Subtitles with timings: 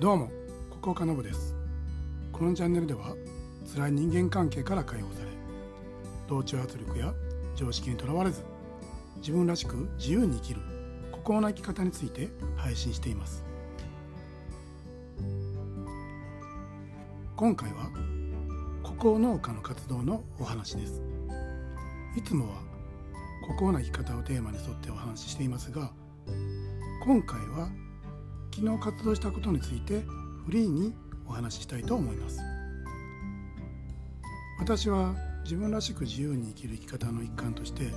[0.00, 0.30] どうも
[0.80, 1.56] 国岡信です。
[2.30, 3.16] このチャンネルでは
[3.74, 5.26] 辛い人間関係から解放され
[6.28, 7.12] 同調圧力や
[7.56, 8.44] 常識にとらわれず
[9.16, 10.60] 自分らしく自由に生きる
[11.10, 13.44] 孤高な生き方について配信しています。
[17.34, 17.90] 今回は
[18.84, 21.02] 孤高農家の活動のお話です。
[22.16, 22.60] いつもは
[23.48, 25.90] 孤高な生き方をテーマに沿ってお話ししていますが
[27.04, 27.68] 今回は
[28.58, 30.00] 昨日活動したことについて
[30.44, 30.92] フリーに
[31.28, 32.40] お話ししたいと思います。
[34.58, 37.92] 私は自分らしく自由に生きる生き方の一環として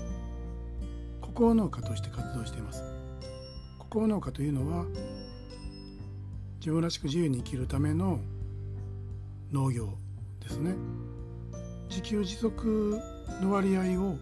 [1.19, 2.83] 孤高農家として活動しています。
[3.79, 4.85] 孤高農家というのは
[6.59, 8.19] 自分らしく自由に生きるための
[9.51, 9.89] 農業
[10.41, 10.75] ですね。
[11.89, 12.99] 自給自足
[13.41, 14.15] の割合を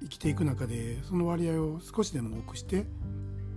[0.00, 2.86] 生きていく中でその割合を少しでも多くして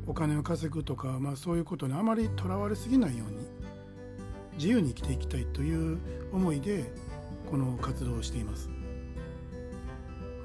[0.06, 3.48] お金を稼ぐとか、まあ、そういうことにあまりとらわれすぎないように
[4.58, 6.00] 自由に生きていきたいという
[6.32, 6.92] 思いで
[7.50, 8.70] この活動をしています。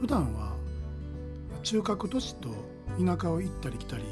[0.01, 0.55] 普段は
[1.63, 2.51] 中核都市と
[2.99, 4.05] 田舎を行ったり来たり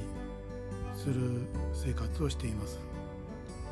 [0.94, 2.80] する生活をしています。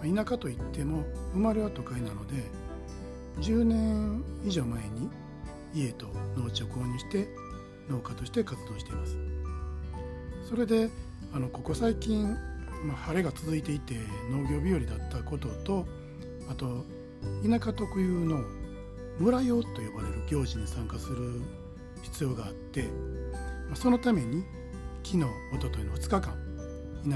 [0.03, 2.35] 田舎といっても生まれは都会なので
[3.41, 5.11] 10年以上前に
[5.75, 7.27] 家と農地を購入して
[7.89, 9.17] 農家として活動しています。
[10.49, 10.91] それで
[11.35, 12.33] あのここ最近、
[12.85, 13.97] まあ、晴れが続いていて
[14.31, 15.85] 農業日和だったことと
[16.49, 16.85] あと
[17.45, 18.41] 田舎特有の
[19.19, 21.41] 村用と呼ばれる行事に参加する
[22.03, 22.85] 必要があって、
[23.69, 24.45] まあ、そのために
[25.03, 26.35] 昨日おとといの2日間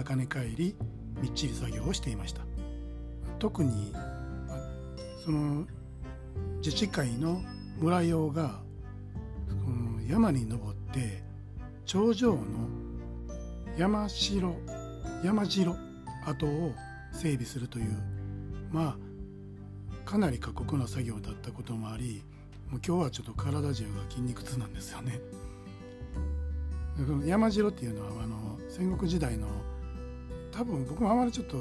[0.05, 0.77] 田舎に帰り
[1.21, 2.43] みっちり作業をしていました。
[3.39, 3.93] 特に、
[5.25, 5.65] その
[6.59, 7.41] 自治会の
[7.81, 8.61] 村用が
[10.09, 11.23] 山に登って
[11.85, 12.41] 頂上の
[13.79, 14.57] 山城
[15.23, 15.77] 山城
[16.27, 16.75] 跡を
[17.13, 17.97] 整備するという
[18.73, 22.25] まあかなり過酷な作業だったこともあり
[22.71, 25.21] もう今日はちょっと体中が筋肉痛なんですよね。
[27.25, 29.47] 山城っていうのはあの戦国時代の
[30.51, 31.59] 多分僕もあまりちょっと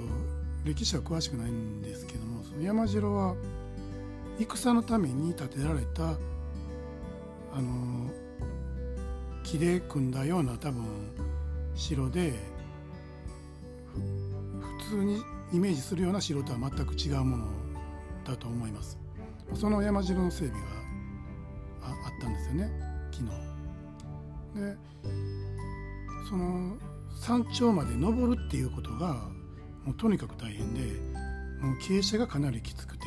[0.65, 3.35] 歴史は詳しくないんですけどもその山城は
[4.39, 6.17] 戦のために建てられた
[7.53, 8.09] あの
[9.43, 10.83] 木で組んだような多分
[11.77, 12.33] 城で
[13.93, 15.21] 普通に
[15.53, 17.47] イメージするような城とは全く違うもの
[18.25, 18.97] だと思います。
[19.53, 20.67] その山城の整備が
[21.83, 22.71] あったんですよね
[23.11, 23.31] 昨日。
[24.59, 24.77] で
[26.29, 26.75] その
[27.21, 29.13] 山頂まで登るっていうことが
[29.85, 30.81] もうとにかく大変で
[31.61, 33.05] もう傾斜がかなりきつくて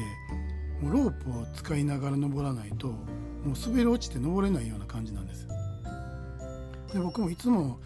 [0.81, 5.47] もうロープを使いながら登らないともう滑り落ちて登れないような感じなんです。
[6.95, 7.79] で僕もいつも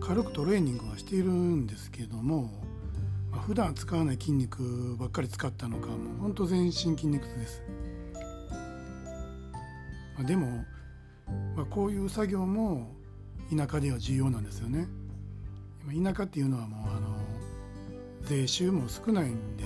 [0.00, 2.50] 軽くトレーニングはしているんですけども、
[3.30, 7.62] まあ、普段使わない筋肉ばっかり使ったのかもうほんと全身筋肉痛です、
[10.16, 10.64] まあ、でも、
[11.56, 12.94] まあ、こういう作業も
[13.54, 14.88] 田舎では重要なんですよね。
[15.86, 17.16] 田舎っていうのはもうあの
[18.22, 19.64] 税収も少ないんで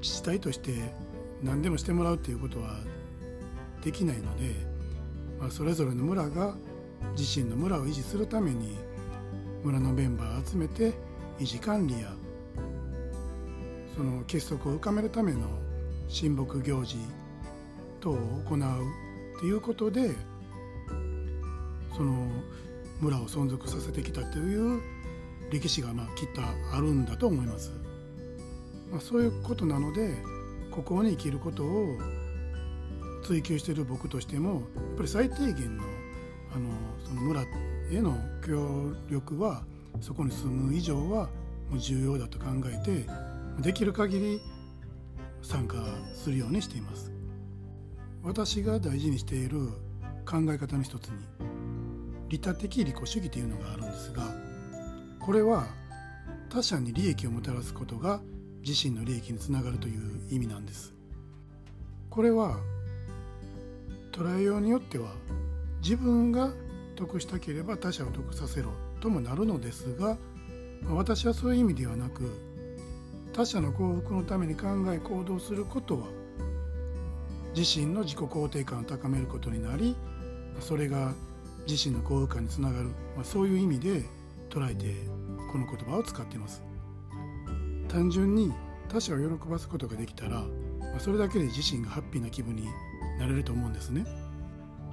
[0.00, 0.94] 自治体として
[1.42, 2.78] 何でもしてもらうっていうことは
[3.82, 4.54] できないので、
[5.40, 6.54] まあ、それぞれの村が
[7.16, 8.76] 自身の村を維持するために
[9.62, 10.92] 村のメンバーを集めて
[11.38, 12.12] 維持管理や
[13.96, 15.40] その結束を深めるための
[16.08, 16.96] 親睦行事
[18.00, 18.16] 等を
[18.46, 20.10] 行うということで
[21.96, 22.26] その
[23.00, 24.80] 村を存続させてきたという
[25.50, 27.72] 歴史がまあきっとあるんだと思います。
[28.90, 30.14] まあ、そういうことなので
[30.70, 31.96] ここに生きることを
[33.22, 34.60] 追求している僕としてもやっ
[34.96, 35.84] ぱり最低限の
[36.54, 36.68] あの
[37.04, 37.42] その村
[37.90, 38.16] への
[38.46, 39.64] 協力は
[40.00, 41.28] そこに住む以上は
[41.68, 43.06] もう重要だと考えて
[43.60, 44.40] できる限り
[45.42, 45.76] 参加
[46.14, 47.12] するようにしています。
[48.22, 49.68] 私が大事にしている
[50.24, 51.16] 考え方の一つに
[52.28, 54.22] 利他的利己主義というのがあるんですが
[55.20, 55.66] これは
[56.48, 58.22] 他者に利益をもたらすことが
[58.66, 60.94] 自身の利益につながるという意味なんです。
[62.08, 62.58] これは
[64.12, 65.12] 捉えようによっては
[65.84, 66.50] 自分が
[66.96, 68.70] 得したければ他者を得させろ
[69.00, 70.16] ともなるのですが
[70.88, 72.22] 私はそういう意味ではなく
[73.34, 76.06] 他者の幸福のために考え行動することは
[77.54, 79.94] 自身の自己肯定感を高めることになり
[80.58, 81.12] それが
[81.68, 84.04] 自身の幸福感につながる、まあ、そういう意味で
[84.48, 84.94] 捉えて
[85.52, 86.62] この言葉を使っています。
[87.88, 88.52] 単純に
[88.88, 90.40] 他者を喜ばすことができたら、
[90.80, 92.66] まあ、それだけで自身がハッピーな気分に
[93.18, 94.04] なれると思うんですね。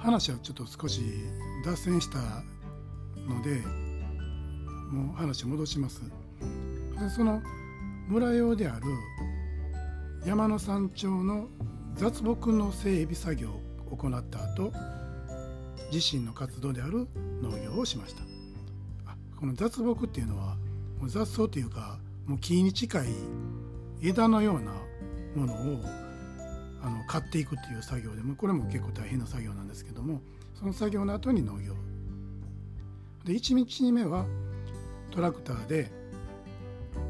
[0.01, 1.01] 話はちょっと少し
[1.63, 2.17] 脱線した
[3.27, 3.61] ので
[4.91, 6.01] もう話戻します。
[6.99, 7.41] でその
[8.07, 8.85] 村用である
[10.25, 11.47] 山の山頂の
[11.95, 13.51] 雑木の整備作業
[13.91, 14.73] を行った後
[15.91, 17.07] 自身の活動である
[17.41, 18.23] 農業をしました。
[19.39, 20.57] この雑木っていうのは
[20.99, 23.07] もう雑草というかもう木に近い
[24.01, 24.71] 枝のような
[25.35, 26.10] ものを
[26.83, 30.21] あの買っていくっていう作業でもこれも結構大変な作業なんですけども
[30.55, 31.75] その作業の後に農業。
[33.25, 34.25] で1日目は
[35.11, 35.91] トラクターで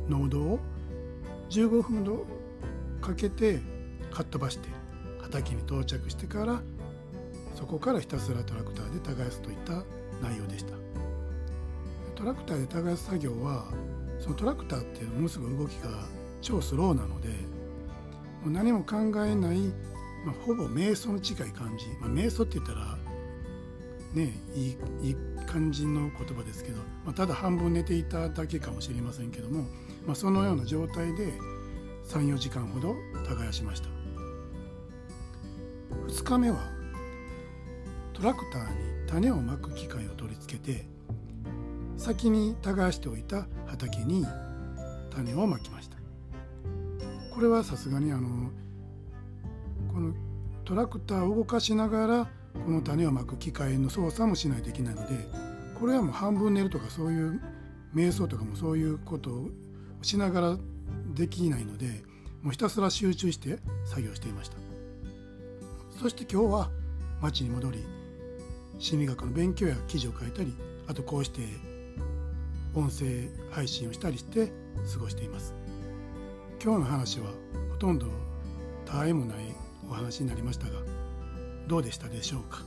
[0.10, 0.60] 農道を
[1.50, 2.26] 15分ほど
[3.02, 3.60] かけて
[4.12, 4.68] かっ飛ばして
[5.22, 6.62] 畑に到着してから
[7.56, 9.84] そこからひたすらトラクターで耕すといった
[10.22, 10.74] 内容でした。
[12.16, 13.66] トラクターで耕す作業は
[14.20, 15.90] そのトラクターってものすごい動きが
[16.42, 17.30] 超スローなので
[18.42, 19.60] もう何も考えない、
[20.26, 22.98] まあ、ほぼ瞑想に近い感じ、まあ、瞑想って言ったら
[24.14, 25.16] ねいいいい
[25.46, 29.64] 感じの言葉ですけど、まあ、ただ半分寝ていただけかもしれませんけども、
[30.06, 31.34] まあ、そのような状態で
[32.08, 32.96] 34時間ほど
[33.28, 33.90] 耕しました。
[36.08, 36.60] 2日目は
[38.14, 40.86] トラクターに種をまく機械を取り付けて
[41.98, 44.26] 先に耕しておいた畑に
[45.10, 46.01] 種をまきました。
[47.34, 48.52] これはさすがにあの
[49.94, 50.14] この
[50.66, 52.30] トラクターを動かしながら
[52.66, 55.28] この種をまく機械の操作もしないといけないので
[55.80, 57.42] これはもう半分寝るとかそういう
[57.96, 59.50] 瞑想とかもそういうことを
[60.02, 60.58] しながら
[61.14, 62.04] できないので
[62.42, 64.58] もうひたすら集中して作業していました。
[66.02, 66.72] そして今日は
[67.22, 67.86] 町に戻り
[68.80, 70.56] 心理学の勉強や記事を書いたり
[70.88, 71.42] あとこうして
[72.74, 74.52] 音声配信をしたりして
[74.92, 75.61] 過ごしています。
[76.64, 77.26] 今日の話は
[77.72, 78.06] ほとんど
[78.86, 79.38] 他愛もない
[79.90, 80.74] お話になりましたが
[81.68, 82.60] どうでしたでしょうか？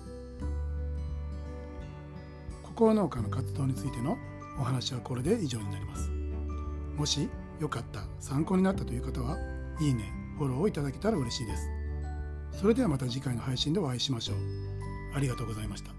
[2.65, 4.19] 心農家の活動についての
[4.59, 6.11] お話はこれで以上になります。
[6.97, 7.29] もし
[7.61, 9.37] よかった参考になったという方は
[9.81, 11.69] いいねフォローをいただけたら嬉しいです。
[12.51, 14.37] それではまた次回の配信でお会いしましょう。
[15.15, 15.93] ありがとうございました。